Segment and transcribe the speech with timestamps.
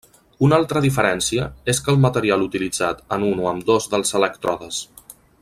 [0.45, 1.43] Una altra diferència
[1.73, 4.83] és que el material utilitzat en un o ambdós dels elèctrodes.